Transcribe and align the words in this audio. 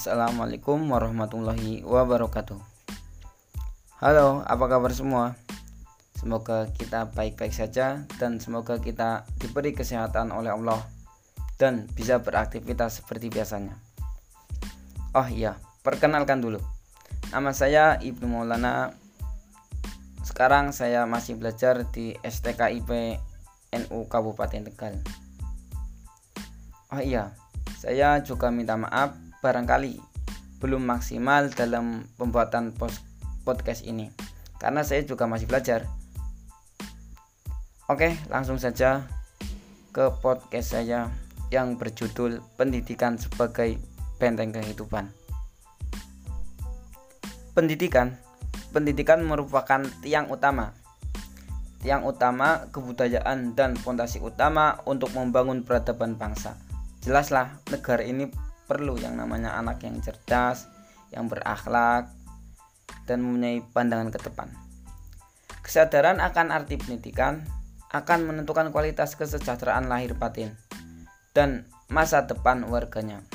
Assalamualaikum 0.00 0.88
warahmatullahi 0.88 1.84
wabarakatuh. 1.84 2.56
Halo, 4.00 4.40
apa 4.48 4.64
kabar 4.64 4.96
semua? 4.96 5.36
Semoga 6.16 6.72
kita 6.72 7.12
baik-baik 7.12 7.52
saja 7.52 8.08
dan 8.16 8.40
semoga 8.40 8.80
kita 8.80 9.28
diberi 9.36 9.76
kesehatan 9.76 10.32
oleh 10.32 10.56
Allah 10.56 10.80
dan 11.60 11.84
bisa 11.92 12.16
beraktivitas 12.16 13.04
seperti 13.04 13.28
biasanya. 13.28 13.76
Oh 15.12 15.28
iya, 15.28 15.60
perkenalkan 15.84 16.40
dulu. 16.40 16.64
Nama 17.28 17.52
saya 17.52 18.00
Ibnu 18.00 18.24
Maulana. 18.24 18.96
Sekarang 20.24 20.72
saya 20.72 21.04
masih 21.04 21.36
belajar 21.36 21.84
di 21.92 22.16
STKIP 22.24 23.20
NU 23.76 24.08
Kabupaten 24.08 24.64
Tegal. 24.64 24.96
Oh 26.88 27.04
iya, 27.04 27.36
saya 27.76 28.16
juga 28.24 28.48
minta 28.48 28.80
maaf 28.80 29.28
barangkali 29.40 30.00
belum 30.60 30.84
maksimal 30.84 31.48
dalam 31.52 32.04
pembuatan 32.20 32.76
podcast 33.44 33.82
ini 33.88 34.12
karena 34.60 34.84
saya 34.84 35.00
juga 35.08 35.24
masih 35.24 35.48
belajar. 35.48 35.88
Oke, 37.88 38.14
langsung 38.28 38.60
saja 38.60 39.08
ke 39.90 40.12
podcast 40.22 40.76
saya 40.78 41.10
yang 41.50 41.74
berjudul 41.74 42.38
Pendidikan 42.54 43.18
sebagai 43.18 43.80
Benteng 44.20 44.54
Kehidupan. 44.54 45.10
Pendidikan 47.56 48.14
Pendidikan 48.70 49.26
merupakan 49.26 49.82
tiang 50.04 50.30
utama 50.30 50.76
tiang 51.80 52.04
utama 52.04 52.68
kebudayaan 52.70 53.56
dan 53.56 53.72
fondasi 53.72 54.20
utama 54.20 54.84
untuk 54.84 55.16
membangun 55.16 55.64
peradaban 55.64 56.14
bangsa. 56.14 56.60
Jelaslah 57.00 57.56
negara 57.72 58.04
ini 58.04 58.28
perlu 58.70 58.94
yang 59.02 59.18
namanya 59.18 59.58
anak 59.58 59.82
yang 59.82 59.98
cerdas, 59.98 60.70
yang 61.10 61.26
berakhlak, 61.26 62.06
dan 63.10 63.26
mempunyai 63.26 63.58
pandangan 63.74 64.14
ke 64.14 64.22
depan. 64.22 64.54
Kesadaran 65.66 66.22
akan 66.22 66.54
arti 66.54 66.78
pendidikan 66.78 67.42
akan 67.90 68.30
menentukan 68.30 68.70
kualitas 68.70 69.18
kesejahteraan 69.18 69.90
lahir 69.90 70.14
batin 70.14 70.54
dan 71.34 71.66
masa 71.90 72.22
depan 72.22 72.62
warganya. 72.70 73.26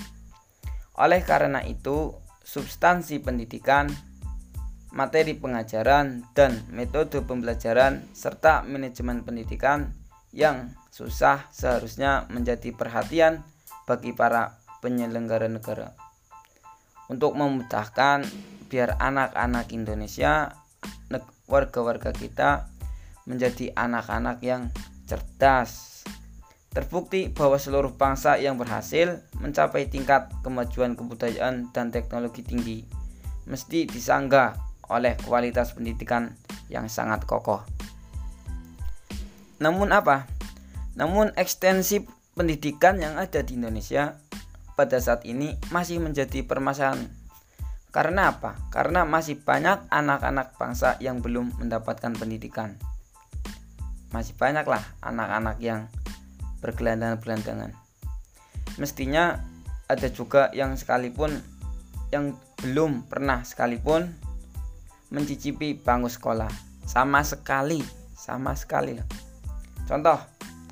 Oleh 0.96 1.20
karena 1.28 1.60
itu, 1.68 2.16
substansi 2.48 3.20
pendidikan, 3.20 3.92
materi 4.96 5.36
pengajaran, 5.36 6.24
dan 6.32 6.64
metode 6.72 7.20
pembelajaran 7.20 8.08
serta 8.16 8.64
manajemen 8.64 9.28
pendidikan 9.28 9.92
yang 10.32 10.72
susah 10.88 11.52
seharusnya 11.52 12.32
menjadi 12.32 12.72
perhatian 12.72 13.44
bagi 13.84 14.16
para 14.16 14.65
penyelenggara 14.86 15.50
negara. 15.50 15.98
Untuk 17.10 17.34
memudahkan 17.34 18.22
biar 18.70 19.02
anak-anak 19.02 19.74
Indonesia 19.74 20.54
warga-warga 21.50 22.14
kita 22.14 22.70
menjadi 23.26 23.74
anak-anak 23.74 24.38
yang 24.46 24.70
cerdas. 25.10 26.06
Terbukti 26.70 27.34
bahwa 27.34 27.58
seluruh 27.58 27.98
bangsa 27.98 28.38
yang 28.38 28.62
berhasil 28.62 29.26
mencapai 29.42 29.90
tingkat 29.90 30.30
kemajuan 30.46 30.94
kebudayaan 30.94 31.74
dan 31.74 31.90
teknologi 31.90 32.46
tinggi 32.46 32.86
mesti 33.50 33.90
disangga 33.90 34.58
oleh 34.90 35.18
kualitas 35.26 35.74
pendidikan 35.74 36.38
yang 36.70 36.86
sangat 36.90 37.26
kokoh. 37.26 37.66
Namun 39.62 39.90
apa? 39.96 40.30
namun 40.96 41.36
ekstensif 41.36 42.08
pendidikan 42.40 42.96
yang 43.04 43.20
ada 43.20 43.44
di 43.44 43.60
Indonesia 43.60 44.16
pada 44.76 45.00
saat 45.00 45.24
ini 45.24 45.56
masih 45.72 46.04
menjadi 46.04 46.44
permasalahan. 46.44 47.08
Karena 47.96 48.36
apa? 48.36 48.60
Karena 48.72 49.08
masih 49.08 49.40
banyak 49.40 49.88
anak-anak 49.88 50.60
bangsa 50.60 51.00
yang 51.00 51.24
belum 51.24 51.56
mendapatkan 51.64 52.12
pendidikan. 52.16 52.76
Masih 54.12 54.36
banyaklah 54.36 54.84
anak-anak 55.00 55.58
yang 55.64 55.88
bergelandangan-gelandangan. 56.60 57.72
Mestinya 58.76 59.40
ada 59.88 60.08
juga 60.12 60.52
yang 60.52 60.76
sekalipun 60.76 61.40
yang 62.10 62.36
belum 62.60 63.06
pernah 63.06 63.46
sekalipun 63.46 64.10
mencicipi 65.14 65.78
bangku 65.78 66.10
sekolah 66.10 66.50
sama 66.86 67.22
sekali 67.22 67.82
sama 68.18 68.58
sekali 68.58 68.98
contoh 69.86 70.18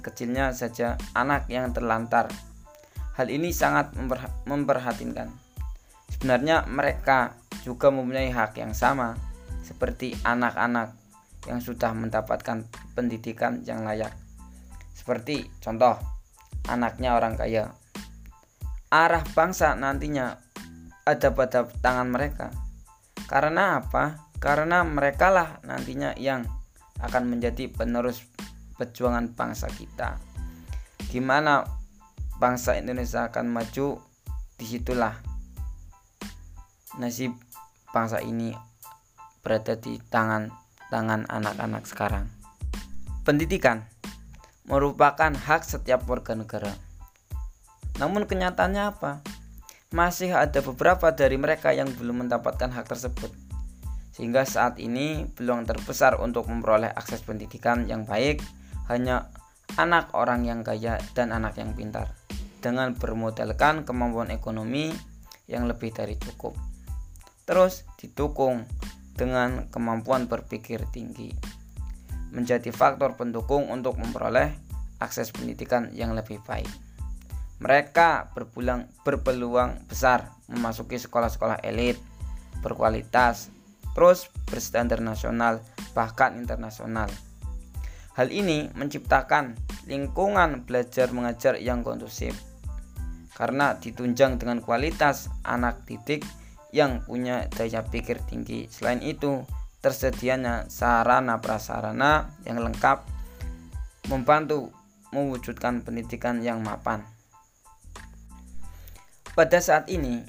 kecilnya 0.02 0.50
saja 0.58 0.98
anak 1.14 1.46
yang 1.52 1.70
terlantar 1.70 2.32
Hal 3.14 3.30
ini 3.30 3.54
sangat 3.54 3.94
memperhatinkan. 4.50 5.30
Sebenarnya 6.10 6.66
mereka 6.66 7.38
juga 7.62 7.94
mempunyai 7.94 8.34
hak 8.34 8.58
yang 8.58 8.74
sama 8.74 9.14
seperti 9.62 10.18
anak-anak 10.26 10.98
yang 11.46 11.62
sudah 11.62 11.94
mendapatkan 11.94 12.66
pendidikan 12.98 13.62
yang 13.64 13.86
layak. 13.86 14.12
Seperti 14.94 15.46
contoh, 15.62 16.00
anaknya 16.68 17.14
orang 17.14 17.38
kaya. 17.38 17.76
Arah 18.94 19.26
bangsa 19.34 19.74
nantinya 19.74 20.38
ada 21.04 21.30
pada 21.34 21.66
tangan 21.82 22.08
mereka. 22.10 22.54
Karena 23.26 23.82
apa? 23.82 24.32
Karena 24.38 24.86
mereka 24.86 25.30
lah 25.34 25.60
nantinya 25.66 26.14
yang 26.20 26.46
akan 27.02 27.24
menjadi 27.28 27.68
penerus 27.70 28.24
perjuangan 28.78 29.34
bangsa 29.34 29.68
kita. 29.72 30.20
Gimana 31.10 31.83
bangsa 32.44 32.76
Indonesia 32.76 33.32
akan 33.32 33.48
maju 33.48 34.04
di 34.60 34.66
situlah 34.68 35.16
nasib 37.00 37.32
bangsa 37.96 38.20
ini 38.20 38.52
berada 39.40 39.80
di 39.80 39.96
tangan 40.12 40.52
tangan 40.92 41.24
anak-anak 41.32 41.88
sekarang. 41.88 42.28
Pendidikan 43.24 43.88
merupakan 44.68 45.32
hak 45.32 45.64
setiap 45.64 46.04
warga 46.04 46.36
negara. 46.36 46.76
Namun 48.04 48.28
kenyataannya 48.28 48.92
apa? 48.92 49.24
Masih 49.96 50.36
ada 50.36 50.60
beberapa 50.60 51.16
dari 51.16 51.40
mereka 51.40 51.72
yang 51.72 51.88
belum 51.96 52.28
mendapatkan 52.28 52.76
hak 52.76 52.92
tersebut. 52.92 53.32
Sehingga 54.12 54.44
saat 54.44 54.84
ini 54.84 55.32
peluang 55.32 55.64
terbesar 55.64 56.20
untuk 56.20 56.52
memperoleh 56.52 56.92
akses 56.92 57.24
pendidikan 57.24 57.88
yang 57.88 58.04
baik 58.04 58.44
hanya 58.92 59.32
anak 59.78 60.14
orang 60.14 60.46
yang 60.46 60.62
kaya 60.62 61.02
dan 61.18 61.34
anak 61.34 61.58
yang 61.58 61.74
pintar 61.74 62.14
dengan 62.64 62.96
bermodalkan 62.96 63.84
kemampuan 63.84 64.32
ekonomi 64.32 64.94
yang 65.50 65.68
lebih 65.68 65.92
dari 65.92 66.16
cukup. 66.16 66.56
Terus 67.44 67.84
didukung 68.00 68.64
dengan 69.14 69.68
kemampuan 69.68 70.32
berpikir 70.32 70.88
tinggi. 70.96 71.36
Menjadi 72.34 72.74
faktor 72.74 73.14
pendukung 73.20 73.70
untuk 73.70 74.00
memperoleh 74.00 74.56
akses 74.98 75.30
pendidikan 75.36 75.92
yang 75.94 76.16
lebih 76.16 76.40
baik. 76.48 76.70
Mereka 77.60 78.34
berpulang, 78.34 78.90
berpeluang 79.06 79.86
besar 79.86 80.34
memasuki 80.50 80.98
sekolah-sekolah 80.98 81.62
elit 81.62 82.00
berkualitas, 82.64 83.52
terus 83.94 84.32
berstandar 84.48 85.04
nasional 85.04 85.60
bahkan 85.92 86.40
internasional. 86.40 87.12
Hal 88.14 88.30
ini 88.30 88.70
menciptakan 88.78 89.58
lingkungan 89.90 90.70
belajar 90.70 91.10
mengajar 91.10 91.58
yang 91.58 91.82
kondusif 91.82 92.38
karena 93.34 93.82
ditunjang 93.82 94.38
dengan 94.38 94.62
kualitas 94.62 95.34
anak 95.42 95.82
didik 95.90 96.22
yang 96.70 97.02
punya 97.06 97.50
daya 97.50 97.82
pikir 97.82 98.22
tinggi. 98.30 98.70
Selain 98.70 99.02
itu, 99.02 99.42
tersedianya 99.82 100.70
sarana 100.70 101.42
prasarana 101.42 102.30
yang 102.46 102.62
lengkap 102.62 103.06
membantu 104.10 104.70
mewujudkan 105.14 105.86
pendidikan 105.86 106.42
yang 106.42 106.62
mapan. 106.62 107.06
Pada 109.34 109.58
saat 109.58 109.90
ini, 109.90 110.22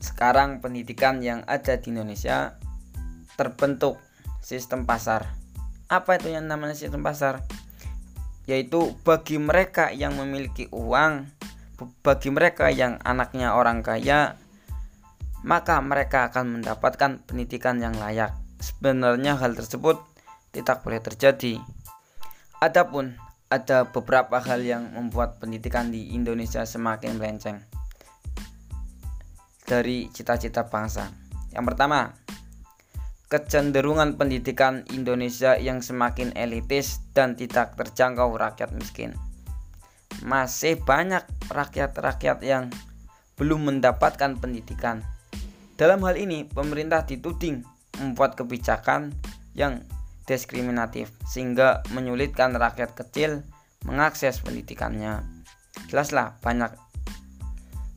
sekarang 0.00 0.60
pendidikan 0.60 1.24
yang 1.24 1.40
ada 1.48 1.80
di 1.80 1.88
Indonesia 1.92 2.60
terbentuk 3.40 3.96
sistem 4.44 4.84
pasar. 4.84 5.43
Apa 5.88 6.16
itu 6.16 6.32
yang 6.32 6.48
namanya 6.48 6.76
sistem 6.76 7.04
pasar? 7.04 7.44
Yaitu 8.44 8.92
bagi 9.04 9.40
mereka 9.40 9.88
yang 9.92 10.16
memiliki 10.16 10.68
uang 10.72 11.28
bagi 12.04 12.30
mereka 12.30 12.70
yang 12.70 13.02
anaknya 13.02 13.58
orang 13.58 13.82
kaya, 13.82 14.38
maka 15.42 15.82
mereka 15.82 16.30
akan 16.30 16.60
mendapatkan 16.60 17.20
pendidikan 17.26 17.82
yang 17.82 17.98
layak. 17.98 18.32
Sebenarnya 18.62 19.36
hal 19.36 19.58
tersebut 19.58 20.00
tidak 20.54 20.86
boleh 20.86 21.02
terjadi. 21.02 21.58
Adapun 22.62 23.18
ada 23.50 23.84
beberapa 23.84 24.40
hal 24.40 24.64
yang 24.64 24.94
membuat 24.94 25.42
pendidikan 25.42 25.92
di 25.92 26.14
Indonesia 26.16 26.64
semakin 26.64 27.20
melenceng 27.20 27.60
dari 29.68 30.08
cita-cita 30.08 30.64
bangsa. 30.64 31.12
Yang 31.52 31.64
pertama, 31.74 32.14
kecenderungan 33.34 34.14
pendidikan 34.14 34.86
Indonesia 34.94 35.58
yang 35.58 35.82
semakin 35.82 36.30
elitis 36.38 37.02
dan 37.10 37.34
tidak 37.34 37.74
terjangkau 37.74 38.30
rakyat 38.38 38.70
miskin 38.70 39.18
masih 40.22 40.78
banyak 40.78 41.26
rakyat-rakyat 41.50 42.38
yang 42.46 42.70
belum 43.34 43.66
mendapatkan 43.66 44.38
pendidikan. 44.38 45.02
Dalam 45.74 46.06
hal 46.06 46.14
ini, 46.14 46.46
pemerintah 46.46 47.02
dituding 47.02 47.66
membuat 47.98 48.38
kebijakan 48.38 49.10
yang 49.58 49.82
diskriminatif 50.24 51.10
sehingga 51.26 51.82
menyulitkan 51.90 52.54
rakyat 52.54 52.94
kecil 52.94 53.42
mengakses 53.82 54.38
pendidikannya. 54.40 55.26
Jelaslah 55.90 56.38
banyak 56.38 56.72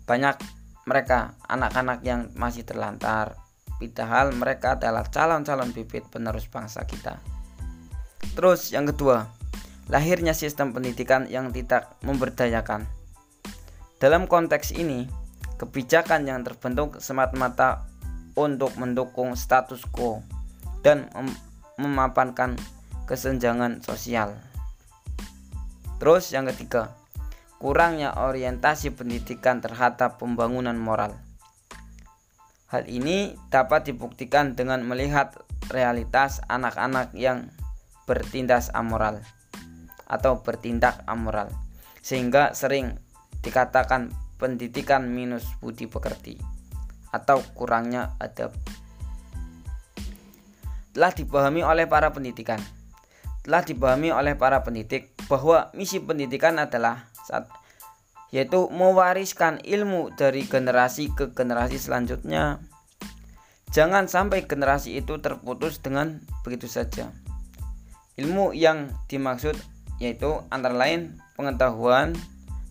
banyak 0.09 0.35
mereka 0.89 1.37
anak-anak 1.45 2.01
yang 2.01 2.33
masih 2.33 2.65
terlantar. 2.65 3.37
Padahal 3.77 4.33
mereka 4.33 4.73
adalah 4.73 5.05
calon-calon 5.05 5.69
bibit 5.69 6.09
penerus 6.09 6.49
bangsa 6.49 6.81
kita. 6.89 7.21
Terus 8.33 8.73
yang 8.73 8.89
kedua, 8.89 9.29
lahirnya 9.89 10.33
sistem 10.33 10.73
pendidikan 10.73 11.29
yang 11.29 11.53
tidak 11.53 11.93
memberdayakan. 12.01 12.89
Dalam 13.97 14.25
konteks 14.25 14.73
ini, 14.77 15.09
kebijakan 15.57 16.25
yang 16.29 16.45
terbentuk 16.45 17.01
semata-mata 17.01 17.85
untuk 18.37 18.77
mendukung 18.77 19.33
status 19.33 19.81
quo 19.89 20.21
dan 20.85 21.09
mem 21.17 21.33
memapankan 21.77 22.57
kesenjangan 23.05 23.85
sosial. 23.85 24.33
Terus 25.97 26.33
yang 26.33 26.49
ketiga, 26.49 26.93
kurangnya 27.57 28.13
orientasi 28.13 28.93
pendidikan 28.93 29.61
terhadap 29.61 30.21
pembangunan 30.21 30.77
moral. 30.77 31.17
Hal 32.67 32.83
ini 32.91 33.31
dapat 33.47 33.87
dibuktikan 33.87 34.51
dengan 34.51 34.83
melihat 34.83 35.39
realitas 35.71 36.43
anak-anak 36.51 37.15
yang 37.15 37.47
bertindas 38.03 38.67
amoral 38.75 39.23
atau 40.07 40.43
bertindak 40.43 40.99
amoral 41.07 41.47
sehingga 42.03 42.51
sering 42.51 42.99
dikatakan 43.39 44.11
pendidikan 44.35 45.07
minus 45.07 45.47
budi 45.63 45.87
pekerti 45.87 46.35
atau 47.15 47.39
kurangnya 47.55 48.15
adab. 48.19 48.51
Telah 50.91 51.11
dipahami 51.15 51.63
oleh 51.63 51.87
para 51.87 52.11
pendidikan. 52.11 52.59
Telah 53.47 53.63
dipahami 53.63 54.11
oleh 54.11 54.35
para 54.35 54.59
pendidik 54.67 55.15
bahwa 55.31 55.71
misi 55.71 56.03
pendidikan 56.03 56.59
adalah 56.59 57.07
yaitu 58.31 58.67
mewariskan 58.67 59.63
ilmu 59.63 60.11
dari 60.15 60.43
generasi 60.43 61.11
ke 61.15 61.31
generasi 61.31 61.79
selanjutnya. 61.79 62.59
Jangan 63.71 64.07
sampai 64.07 64.47
generasi 64.47 64.99
itu 64.99 65.19
terputus 65.19 65.79
dengan 65.83 66.23
begitu 66.43 66.71
saja. 66.71 67.11
Ilmu 68.15 68.55
yang 68.55 68.91
dimaksud 69.11 69.55
yaitu 69.99 70.41
antara 70.53 70.73
lain 70.73 71.19
pengetahuan, 71.35 72.13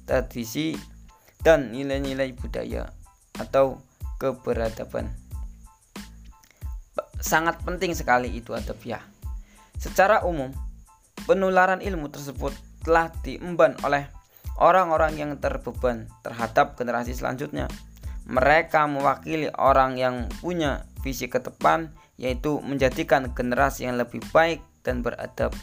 tradisi, 0.06 0.79
dan 1.43 1.70
nilai-nilai 1.70 2.35
budaya 2.35 2.91
atau 3.38 3.79
keberadaban. 4.19 5.12
Sangat 7.20 7.61
penting 7.62 7.93
sekali 7.93 8.32
itu 8.32 8.56
adabiah. 8.56 9.03
Secara 9.76 10.25
umum, 10.25 10.50
penularan 11.29 11.85
ilmu 11.85 12.08
tersebut 12.08 12.55
telah 12.87 13.12
diemban 13.20 13.76
oleh 13.85 14.08
orang-orang 14.56 15.17
yang 15.17 15.31
terbeban 15.37 16.08
terhadap 16.25 16.76
generasi 16.76 17.12
selanjutnya. 17.12 17.69
Mereka 18.26 18.91
mewakili 18.91 19.47
orang 19.55 19.94
yang 19.94 20.26
punya 20.43 20.82
visi 21.06 21.31
ke 21.31 21.38
depan, 21.38 21.94
yaitu 22.19 22.58
menjadikan 22.64 23.31
generasi 23.31 23.87
yang 23.87 24.00
lebih 24.00 24.19
baik 24.35 24.58
dan 24.82 25.06
beradab. 25.06 25.55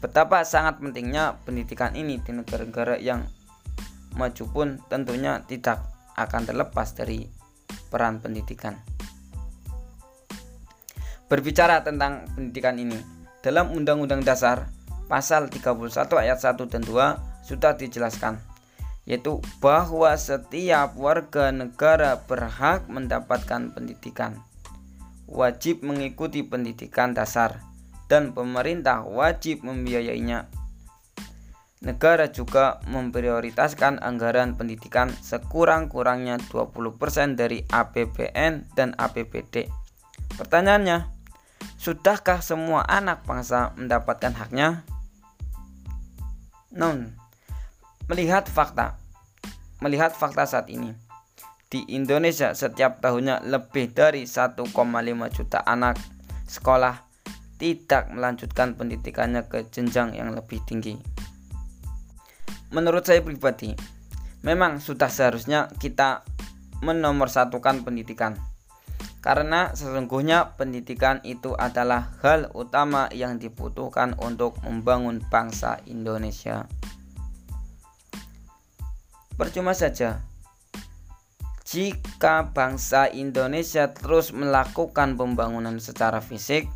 Betapa 0.00 0.42
sangat 0.42 0.80
pentingnya 0.80 1.38
pendidikan 1.44 1.92
ini 1.94 2.18
di 2.18 2.32
negara-negara 2.32 2.98
yang 2.98 3.28
maju 4.16 4.44
pun 4.50 4.68
tentunya 4.90 5.44
tidak 5.46 5.84
akan 6.18 6.48
terlepas 6.48 6.96
dari 6.96 7.28
peran 7.92 8.18
pendidikan. 8.18 8.74
Berbicara 11.30 11.86
tentang 11.86 12.26
pendidikan 12.34 12.74
ini, 12.74 12.98
dalam 13.38 13.70
Undang-Undang 13.70 14.26
Dasar 14.26 14.66
pasal 15.06 15.46
31 15.46 15.94
ayat 16.18 16.38
1 16.42 16.58
dan 16.66 16.82
2 16.82 17.29
sudah 17.50 17.74
dijelaskan 17.74 18.38
yaitu 19.10 19.42
bahwa 19.58 20.14
setiap 20.14 20.94
warga 20.94 21.50
negara 21.50 22.22
berhak 22.30 22.86
mendapatkan 22.86 23.74
pendidikan 23.74 24.38
wajib 25.26 25.82
mengikuti 25.82 26.46
pendidikan 26.46 27.10
dasar 27.10 27.58
dan 28.06 28.30
pemerintah 28.30 29.02
wajib 29.02 29.66
membiayainya 29.66 30.46
negara 31.80 32.28
juga 32.28 32.78
memprioritaskan 32.86 34.04
anggaran 34.04 34.54
pendidikan 34.54 35.08
sekurang-kurangnya 35.10 36.36
20% 36.52 37.40
dari 37.40 37.64
APBN 37.64 38.76
dan 38.76 38.92
APBD. 39.00 39.64
Pertanyaannya, 40.36 41.08
sudahkah 41.80 42.44
semua 42.44 42.84
anak 42.84 43.24
bangsa 43.24 43.72
mendapatkan 43.80 44.36
haknya? 44.36 44.84
Non. 46.76 47.16
Melihat 48.10 48.50
fakta, 48.50 48.98
melihat 49.78 50.10
fakta 50.10 50.42
saat 50.42 50.66
ini, 50.66 50.98
di 51.70 51.86
Indonesia 51.94 52.50
setiap 52.58 52.98
tahunnya 52.98 53.46
lebih 53.46 53.94
dari 53.94 54.26
1,5 54.26 54.66
juta 55.30 55.62
anak 55.62 55.94
sekolah 56.42 57.06
tidak 57.62 58.10
melanjutkan 58.10 58.74
pendidikannya 58.74 59.46
ke 59.46 59.62
jenjang 59.70 60.18
yang 60.18 60.34
lebih 60.34 60.58
tinggi. 60.66 60.98
Menurut 62.74 63.06
saya 63.06 63.22
pribadi, 63.22 63.78
memang 64.42 64.82
sudah 64.82 65.06
seharusnya 65.06 65.70
kita 65.78 66.26
menomorsatukan 66.82 67.86
pendidikan. 67.86 68.34
Karena 69.22 69.70
sesungguhnya 69.70 70.58
pendidikan 70.58 71.22
itu 71.22 71.54
adalah 71.54 72.10
hal 72.26 72.50
utama 72.58 73.06
yang 73.14 73.38
dibutuhkan 73.38 74.18
untuk 74.18 74.58
membangun 74.66 75.22
bangsa 75.30 75.78
Indonesia. 75.86 76.66
Percuma 79.40 79.72
saja 79.72 80.20
jika 81.70 82.50
bangsa 82.50 83.08
Indonesia 83.08 83.88
terus 83.94 84.34
melakukan 84.34 85.14
pembangunan 85.14 85.78
secara 85.78 86.18
fisik, 86.18 86.66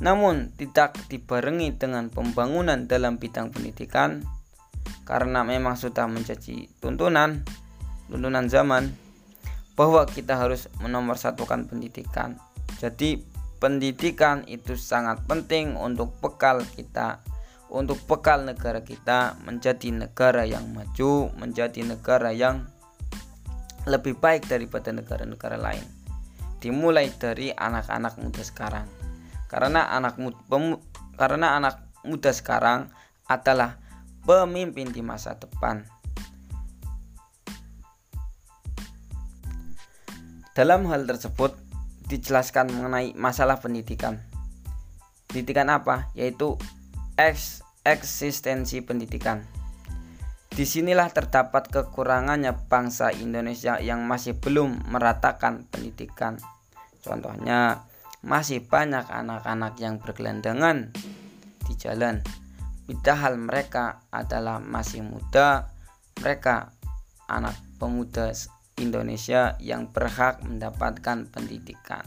namun 0.00 0.48
tidak 0.56 0.96
dibarengi 1.12 1.76
dengan 1.76 2.08
pembangunan 2.08 2.88
dalam 2.88 3.20
bidang 3.20 3.52
pendidikan, 3.52 4.24
karena 5.04 5.44
memang 5.44 5.76
sudah 5.76 6.08
menjadi 6.08 6.72
tuntunan, 6.80 7.44
tuntunan 8.08 8.48
zaman, 8.48 8.88
bahwa 9.76 10.08
kita 10.08 10.40
harus 10.40 10.72
menomorsatukan 10.80 11.68
pendidikan. 11.68 12.40
Jadi, 12.80 13.20
pendidikan 13.60 14.40
itu 14.48 14.72
sangat 14.72 15.20
penting 15.28 15.76
untuk 15.76 16.16
bekal 16.24 16.64
kita 16.64 17.20
untuk 17.68 18.00
bekal 18.08 18.48
negara 18.48 18.80
kita 18.80 19.36
menjadi 19.44 19.92
negara 19.92 20.48
yang 20.48 20.72
maju, 20.72 21.28
menjadi 21.36 21.84
negara 21.84 22.32
yang 22.32 22.64
lebih 23.84 24.16
baik 24.16 24.48
daripada 24.48 24.92
negara-negara 24.92 25.56
lain. 25.60 25.84
Dimulai 26.58 27.12
dari 27.16 27.52
anak-anak 27.52 28.18
muda 28.20 28.42
sekarang. 28.44 28.88
Karena 29.48 29.92
anak 29.92 30.20
muda, 30.20 30.40
karena 31.16 31.56
anak 31.56 31.80
muda 32.04 32.32
sekarang 32.32 32.88
adalah 33.28 33.80
pemimpin 34.24 34.92
di 34.92 35.00
masa 35.04 35.36
depan. 35.36 35.84
Dalam 40.56 40.90
hal 40.90 41.06
tersebut 41.06 41.54
dijelaskan 42.10 42.72
mengenai 42.74 43.14
masalah 43.14 43.62
pendidikan. 43.62 44.18
Pendidikan 45.30 45.70
apa? 45.70 46.10
Yaitu 46.18 46.58
eks 47.18 47.66
eksistensi 47.82 48.78
pendidikan. 48.78 49.42
Di 50.46 50.62
sinilah 50.62 51.10
terdapat 51.10 51.66
kekurangannya 51.66 52.54
bangsa 52.70 53.10
Indonesia 53.10 53.82
yang 53.82 54.06
masih 54.06 54.38
belum 54.38 54.86
meratakan 54.86 55.66
pendidikan. 55.66 56.38
Contohnya, 57.02 57.82
masih 58.22 58.62
banyak 58.62 59.10
anak-anak 59.10 59.74
yang 59.82 59.98
bergelandangan 59.98 60.94
di 61.66 61.74
jalan. 61.74 62.22
Padahal 62.86 63.34
mereka 63.34 64.06
adalah 64.14 64.62
masih 64.62 65.02
muda, 65.02 65.74
mereka 66.22 66.70
anak 67.26 67.58
pemuda 67.82 68.30
Indonesia 68.78 69.58
yang 69.58 69.90
berhak 69.90 70.38
mendapatkan 70.46 71.26
pendidikan. 71.28 72.06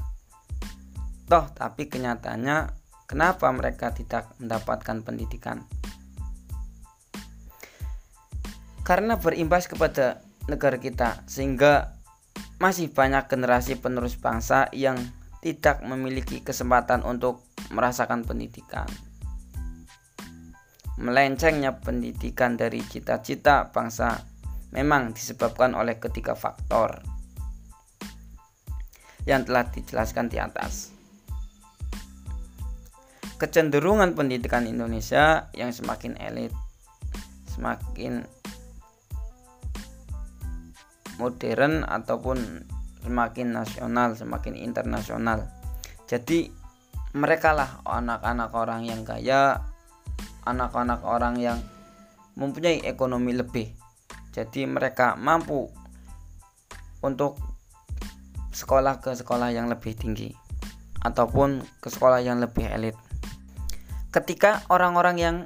Toh, 1.28 1.48
tapi 1.52 1.88
kenyataannya 1.88 2.81
Kenapa 3.12 3.52
mereka 3.52 3.92
tidak 3.92 4.32
mendapatkan 4.40 5.04
pendidikan? 5.04 5.68
Karena 8.88 9.20
berimbas 9.20 9.68
kepada 9.68 10.24
negara 10.48 10.80
kita, 10.80 11.28
sehingga 11.28 12.00
masih 12.64 12.88
banyak 12.88 13.28
generasi 13.28 13.76
penerus 13.84 14.16
bangsa 14.16 14.72
yang 14.72 14.96
tidak 15.44 15.84
memiliki 15.84 16.40
kesempatan 16.40 17.04
untuk 17.04 17.44
merasakan 17.76 18.24
pendidikan. 18.24 18.88
Melencengnya 20.96 21.84
pendidikan 21.84 22.56
dari 22.56 22.80
cita-cita 22.80 23.76
bangsa 23.76 24.24
memang 24.72 25.12
disebabkan 25.12 25.76
oleh 25.76 26.00
ketiga 26.00 26.32
faktor 26.32 27.04
yang 29.28 29.44
telah 29.44 29.68
dijelaskan 29.68 30.32
di 30.32 30.40
atas. 30.40 30.91
Kecenderungan 33.42 34.14
pendidikan 34.14 34.70
Indonesia 34.70 35.50
yang 35.58 35.74
semakin 35.74 36.14
elit, 36.22 36.54
semakin 37.50 38.22
modern 41.18 41.82
ataupun 41.90 42.38
semakin 43.02 43.50
nasional, 43.50 44.14
semakin 44.14 44.54
internasional. 44.54 45.50
Jadi 46.06 46.54
mereka 47.18 47.58
lah 47.58 47.82
anak-anak 47.82 48.54
orang 48.54 48.86
yang 48.86 49.02
kaya, 49.02 49.58
anak-anak 50.46 51.02
orang 51.02 51.42
yang 51.42 51.58
mempunyai 52.38 52.86
ekonomi 52.86 53.34
lebih. 53.34 53.74
Jadi 54.38 54.70
mereka 54.70 55.18
mampu 55.18 55.66
untuk 57.02 57.42
sekolah 58.54 59.02
ke 59.02 59.18
sekolah 59.18 59.50
yang 59.50 59.66
lebih 59.66 59.98
tinggi 59.98 60.30
ataupun 61.02 61.66
ke 61.82 61.90
sekolah 61.90 62.22
yang 62.22 62.38
lebih 62.38 62.70
elit. 62.70 62.94
Ketika 64.12 64.68
orang-orang 64.68 65.16
yang 65.18 65.38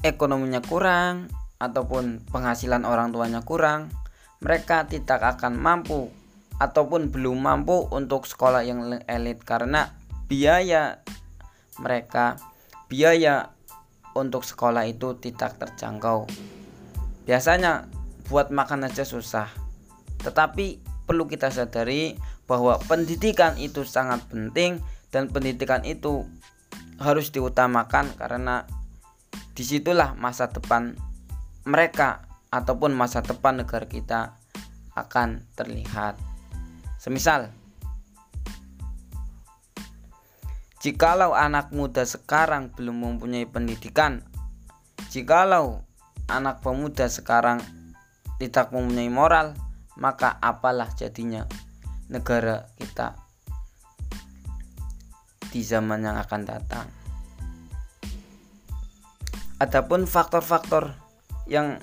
ekonominya 0.00 0.64
kurang 0.64 1.28
ataupun 1.60 2.24
penghasilan 2.32 2.88
orang 2.88 3.12
tuanya 3.12 3.44
kurang, 3.44 3.92
mereka 4.40 4.88
tidak 4.88 5.20
akan 5.36 5.60
mampu 5.60 6.08
ataupun 6.56 7.12
belum 7.12 7.36
mampu 7.36 7.84
untuk 7.92 8.24
sekolah 8.24 8.64
yang 8.64 9.00
elit 9.04 9.44
karena 9.44 9.92
biaya 10.24 11.04
mereka 11.80 12.40
biaya 12.88 13.52
untuk 14.16 14.44
sekolah 14.44 14.88
itu 14.88 15.20
tidak 15.20 15.60
terjangkau. 15.60 16.24
Biasanya 17.28 17.86
buat 18.32 18.48
makan 18.48 18.88
aja 18.88 19.04
susah. 19.04 19.52
Tetapi 20.20 20.80
perlu 21.04 21.28
kita 21.28 21.52
sadari 21.52 22.16
bahwa 22.48 22.80
pendidikan 22.88 23.54
itu 23.60 23.84
sangat 23.84 24.24
penting 24.28 24.80
dan 25.12 25.28
pendidikan 25.28 25.84
itu 25.84 26.26
harus 27.00 27.32
diutamakan 27.32 28.12
karena 28.14 28.68
di 29.56 29.64
situlah 29.64 30.12
masa 30.14 30.52
depan 30.52 30.92
mereka 31.64 32.28
ataupun 32.52 32.92
masa 32.92 33.24
depan 33.24 33.64
negara 33.64 33.88
kita 33.88 34.36
akan 34.92 35.48
terlihat. 35.56 36.20
Semisal 37.00 37.48
Jikalau 40.80 41.36
anak 41.36 41.76
muda 41.76 42.08
sekarang 42.08 42.72
belum 42.72 43.04
mempunyai 43.04 43.44
pendidikan, 43.44 44.24
jikalau 45.12 45.84
anak 46.24 46.64
pemuda 46.64 47.04
sekarang 47.04 47.60
tidak 48.40 48.72
mempunyai 48.72 49.12
moral, 49.12 49.52
maka 50.00 50.40
apalah 50.40 50.88
jadinya 50.96 51.44
negara 52.08 52.64
kita 52.80 53.19
di 55.50 55.60
zaman 55.66 56.06
yang 56.06 56.16
akan 56.16 56.42
datang. 56.46 56.86
Adapun 59.60 60.08
faktor-faktor 60.08 60.96
yang 61.50 61.76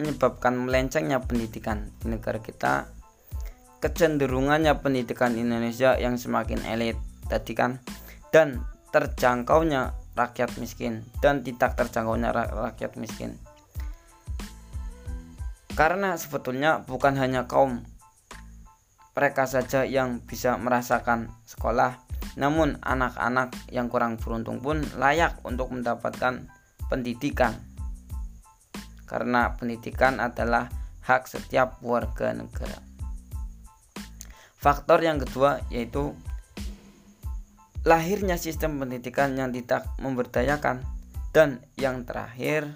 menyebabkan 0.00 0.56
melencengnya 0.56 1.20
pendidikan 1.20 1.92
di 2.00 2.08
negara 2.08 2.40
kita 2.40 2.88
kecenderungannya 3.84 4.80
pendidikan 4.80 5.36
Indonesia 5.36 6.00
yang 6.00 6.16
semakin 6.16 6.64
elit 6.64 6.96
tadi 7.28 7.52
kan 7.52 7.80
dan 8.32 8.64
terjangkaunya 8.92 9.92
rakyat 10.16 10.56
miskin 10.56 11.04
dan 11.20 11.44
tidak 11.44 11.76
terjangkaunya 11.76 12.32
rakyat 12.32 12.96
miskin 12.96 13.36
karena 15.76 16.16
sebetulnya 16.20 16.84
bukan 16.84 17.16
hanya 17.16 17.48
kaum 17.48 17.84
mereka 19.16 19.44
saja 19.48 19.84
yang 19.88 20.20
bisa 20.24 20.56
merasakan 20.60 21.32
sekolah 21.48 22.09
namun 22.38 22.78
anak-anak 22.82 23.50
yang 23.74 23.90
kurang 23.90 24.14
beruntung 24.20 24.62
pun 24.62 24.82
layak 24.94 25.38
untuk 25.42 25.74
mendapatkan 25.74 26.46
pendidikan. 26.86 27.58
Karena 29.06 29.58
pendidikan 29.58 30.22
adalah 30.22 30.70
hak 31.02 31.26
setiap 31.26 31.82
warga 31.82 32.30
negara. 32.30 32.78
Faktor 34.54 35.02
yang 35.02 35.18
kedua 35.18 35.58
yaitu 35.72 36.14
lahirnya 37.82 38.38
sistem 38.38 38.78
pendidikan 38.78 39.34
yang 39.34 39.50
tidak 39.50 39.88
memberdayakan. 39.98 40.84
Dan 41.30 41.62
yang 41.78 42.02
terakhir 42.02 42.74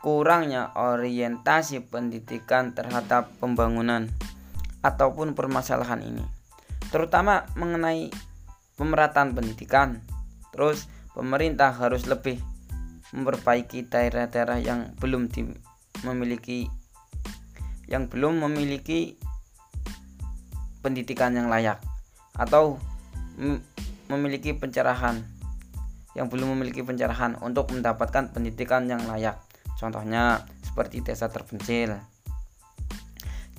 kurangnya 0.00 0.72
orientasi 0.72 1.84
pendidikan 1.84 2.72
terhadap 2.72 3.28
pembangunan 3.36 4.08
ataupun 4.80 5.36
permasalahan 5.36 6.00
ini 6.00 6.39
terutama 6.90 7.46
mengenai 7.54 8.10
pemerataan 8.74 9.32
pendidikan 9.32 10.02
terus 10.50 10.90
pemerintah 11.14 11.70
harus 11.70 12.06
lebih 12.10 12.42
memperbaiki 13.10 13.90
daerah-daerah 13.90 14.58
yang 14.62 14.94
belum 14.98 15.30
memiliki 16.06 16.70
yang 17.90 18.06
belum 18.06 18.46
memiliki 18.46 19.18
pendidikan 20.82 21.34
yang 21.34 21.50
layak 21.50 21.82
atau 22.38 22.78
memiliki 24.06 24.54
pencerahan 24.54 25.22
yang 26.18 26.26
belum 26.26 26.58
memiliki 26.58 26.82
pencerahan 26.82 27.38
untuk 27.38 27.70
mendapatkan 27.70 28.34
pendidikan 28.34 28.90
yang 28.90 29.06
layak. 29.06 29.38
Contohnya 29.78 30.42
seperti 30.66 31.06
desa 31.06 31.30
terpencil. 31.30 31.96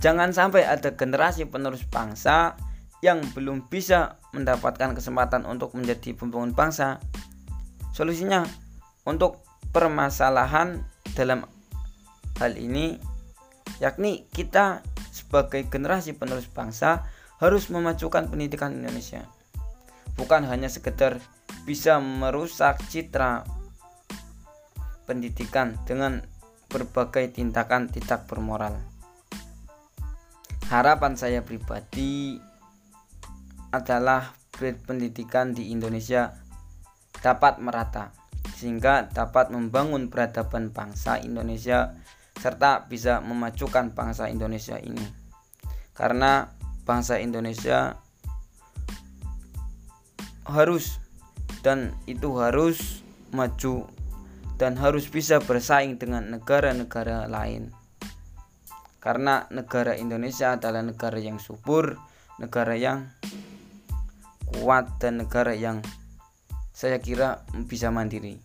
Jangan 0.02 0.34
sampai 0.34 0.66
ada 0.66 0.92
generasi 0.98 1.48
penerus 1.48 1.86
bangsa 1.88 2.58
yang 3.02 3.22
belum 3.34 3.68
bisa 3.68 4.22
mendapatkan 4.32 4.94
kesempatan 4.94 5.46
untuk 5.50 5.74
menjadi 5.74 6.14
pembangun 6.14 6.54
bangsa. 6.54 7.02
Solusinya 7.92 8.46
untuk 9.10 9.42
permasalahan 9.74 10.86
dalam 11.18 11.44
hal 12.38 12.56
ini 12.56 13.02
yakni 13.82 14.30
kita 14.30 14.86
sebagai 15.10 15.66
generasi 15.68 16.14
penerus 16.14 16.48
bangsa 16.48 17.10
harus 17.42 17.74
memajukan 17.74 18.30
pendidikan 18.30 18.78
Indonesia. 18.78 19.26
Bukan 20.14 20.46
hanya 20.46 20.70
sekedar 20.70 21.18
bisa 21.66 21.98
merusak 21.98 22.78
citra 22.94 23.42
pendidikan 25.10 25.76
dengan 25.90 26.22
berbagai 26.70 27.34
tindakan 27.34 27.90
tidak 27.90 28.30
bermoral. 28.30 28.78
Harapan 30.72 31.20
saya 31.20 31.44
pribadi 31.44 32.40
adalah 33.72 34.36
pendidikan 34.60 35.56
di 35.56 35.72
Indonesia 35.74 36.36
dapat 37.24 37.58
merata 37.64 38.12
sehingga 38.54 39.10
dapat 39.10 39.50
membangun 39.50 40.12
peradaban 40.12 40.70
bangsa 40.70 41.18
Indonesia 41.18 41.98
serta 42.38 42.86
bisa 42.86 43.22
memajukan 43.22 43.94
bangsa 43.94 44.30
Indonesia 44.30 44.78
ini. 44.78 45.06
Karena 45.98 46.50
bangsa 46.86 47.18
Indonesia 47.22 47.98
harus 50.46 50.98
dan 51.62 51.94
itu 52.10 52.34
harus 52.42 53.06
maju 53.30 53.86
dan 54.58 54.78
harus 54.78 55.10
bisa 55.10 55.38
bersaing 55.42 55.98
dengan 55.98 56.30
negara-negara 56.34 57.30
lain. 57.30 57.74
Karena 59.02 59.50
negara 59.50 59.98
Indonesia 59.98 60.54
adalah 60.54 60.86
negara 60.86 61.18
yang 61.18 61.42
subur, 61.42 61.98
negara 62.38 62.78
yang 62.78 63.10
kuat 64.62 65.02
dan 65.02 65.26
negara 65.26 65.58
yang 65.58 65.82
saya 66.70 67.02
kira 67.02 67.42
bisa 67.66 67.90
mandiri. 67.90 68.38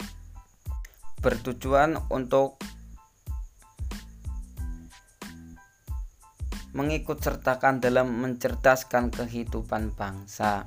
Bertujuan 1.21 2.01
untuk 2.09 2.57
mengikut 6.73 7.21
sertakan 7.21 7.85
dalam 7.85 8.17
mencerdaskan 8.17 9.13
kehidupan 9.13 9.93
bangsa. 9.93 10.65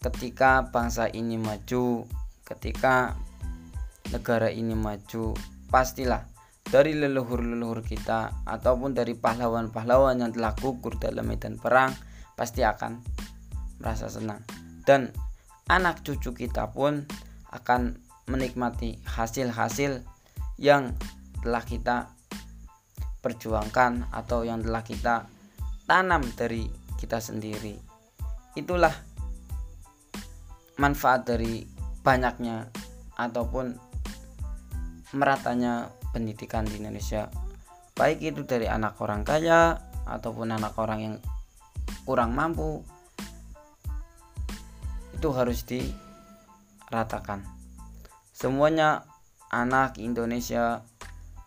Ketika 0.00 0.72
bangsa 0.72 1.12
ini 1.12 1.36
maju, 1.36 2.08
ketika 2.48 3.12
negara 4.08 4.48
ini 4.48 4.72
maju, 4.72 5.36
pastilah 5.68 6.24
dari 6.64 6.96
leluhur-leluhur 6.96 7.84
kita 7.84 8.44
ataupun 8.48 8.96
dari 8.96 9.12
pahlawan-pahlawan 9.12 10.16
yang 10.20 10.32
telah 10.32 10.52
gugur 10.56 10.96
dalam 10.96 11.28
medan 11.28 11.60
perang 11.60 11.92
pasti 12.36 12.60
akan 12.66 13.15
merasa 13.86 14.10
senang 14.10 14.42
dan 14.82 15.14
anak 15.70 16.02
cucu 16.02 16.34
kita 16.34 16.74
pun 16.74 17.06
akan 17.54 18.02
menikmati 18.26 18.98
hasil-hasil 19.06 20.02
yang 20.58 20.90
telah 21.46 21.62
kita 21.62 22.10
perjuangkan 23.22 24.10
atau 24.10 24.42
yang 24.42 24.66
telah 24.66 24.82
kita 24.82 25.30
tanam 25.86 26.26
dari 26.34 26.66
kita 26.98 27.22
sendiri. 27.22 27.78
Itulah 28.58 28.90
manfaat 30.82 31.22
dari 31.22 31.62
banyaknya 32.02 32.66
ataupun 33.14 33.70
meratanya 35.14 35.94
pendidikan 36.10 36.66
di 36.66 36.82
Indonesia 36.82 37.30
baik 37.96 38.20
itu 38.20 38.42
dari 38.44 38.68
anak 38.68 39.00
orang 39.00 39.24
kaya 39.24 39.78
ataupun 40.04 40.52
anak 40.52 40.76
orang 40.76 40.98
yang 41.00 41.14
kurang 42.04 42.36
mampu 42.36 42.84
itu 45.16 45.32
harus 45.32 45.64
diratakan 45.64 47.40
semuanya 48.36 49.08
anak 49.48 49.96
Indonesia 49.96 50.84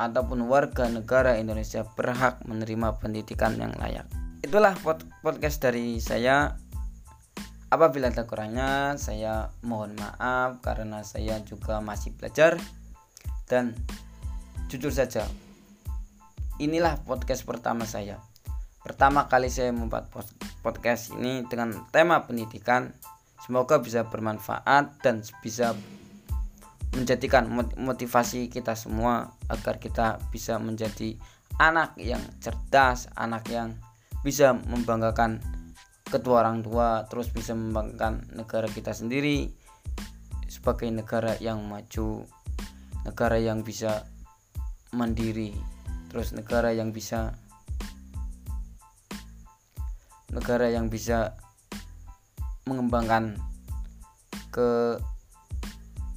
ataupun 0.02 0.50
warga 0.50 0.90
negara 0.90 1.38
Indonesia 1.38 1.86
berhak 1.94 2.42
menerima 2.50 2.98
pendidikan 2.98 3.54
yang 3.62 3.78
layak 3.78 4.10
itulah 4.42 4.74
podcast 5.22 5.62
dari 5.62 6.02
saya 6.02 6.58
apabila 7.70 8.10
ada 8.10 8.26
kurangnya 8.26 8.98
saya 8.98 9.54
mohon 9.62 9.94
maaf 9.94 10.66
karena 10.66 11.06
saya 11.06 11.38
juga 11.46 11.78
masih 11.78 12.18
belajar 12.18 12.58
dan 13.46 13.78
jujur 14.66 14.90
saja 14.90 15.30
inilah 16.60 17.00
podcast 17.08 17.48
pertama 17.48 17.88
saya. 17.88 18.20
Pertama 18.84 19.32
kali 19.32 19.48
saya 19.48 19.72
membuat 19.72 20.12
podcast 20.60 21.16
ini 21.16 21.48
dengan 21.48 21.88
tema 21.90 22.28
pendidikan. 22.28 22.92
Semoga 23.40 23.80
bisa 23.80 24.06
bermanfaat 24.08 25.00
dan 25.04 25.24
bisa 25.40 25.74
menjadikan 26.96 27.48
motivasi 27.78 28.50
kita 28.50 28.74
semua 28.74 29.32
agar 29.48 29.78
kita 29.78 30.20
bisa 30.34 30.58
menjadi 30.58 31.16
anak 31.62 31.96
yang 32.02 32.22
cerdas, 32.42 33.08
anak 33.16 33.46
yang 33.48 33.78
bisa 34.26 34.58
membanggakan 34.58 35.40
kedua 36.10 36.42
orang 36.42 36.66
tua, 36.66 37.06
terus 37.08 37.30
bisa 37.30 37.54
membanggakan 37.54 38.26
negara 38.34 38.66
kita 38.68 38.92
sendiri 38.92 39.54
sebagai 40.50 40.90
negara 40.90 41.38
yang 41.38 41.62
maju, 41.62 42.26
negara 43.06 43.38
yang 43.38 43.62
bisa 43.62 44.10
mandiri 44.90 45.54
terus 46.10 46.34
negara 46.34 46.74
yang 46.74 46.90
bisa 46.90 47.38
negara 50.34 50.74
yang 50.74 50.90
bisa 50.90 51.38
mengembangkan 52.70 53.34
ke 54.54 55.02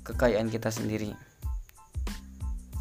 kekayaan 0.05 0.53
kita 0.53 0.69
sendiri. 0.69 1.17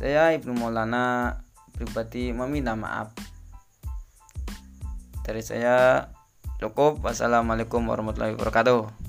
Saya 0.02 0.36
Ibnu 0.36 0.58
Maulana 0.58 1.40
pribadi 1.72 2.36
meminta 2.36 2.76
maaf. 2.76 3.16
Dari 5.24 5.40
saya 5.46 6.10
cukup. 6.60 7.00
Wassalamualaikum 7.06 7.86
warahmatullahi 7.88 8.36
wabarakatuh. 8.36 9.01